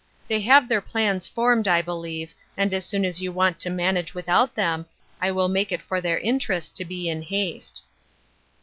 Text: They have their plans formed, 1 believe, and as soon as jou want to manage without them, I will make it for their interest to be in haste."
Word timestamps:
They 0.27 0.39
have 0.39 0.67
their 0.67 0.81
plans 0.81 1.27
formed, 1.27 1.67
1 1.67 1.83
believe, 1.85 2.33
and 2.57 2.73
as 2.73 2.87
soon 2.87 3.05
as 3.05 3.19
jou 3.19 3.31
want 3.31 3.59
to 3.59 3.69
manage 3.69 4.15
without 4.15 4.55
them, 4.55 4.87
I 5.21 5.29
will 5.29 5.47
make 5.47 5.71
it 5.71 5.83
for 5.83 6.01
their 6.01 6.17
interest 6.17 6.75
to 6.77 6.85
be 6.85 7.07
in 7.07 7.21
haste." 7.21 7.85